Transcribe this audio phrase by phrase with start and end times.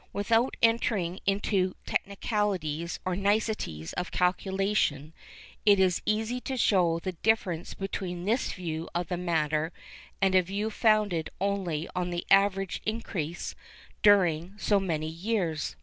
[0.13, 5.13] Without entering into technicalities, or niceties of calculation,
[5.63, 9.71] it is easy to show the difference between this view of the matter
[10.19, 13.53] and a view founded only on the average increase
[14.01, 15.75] during so many years.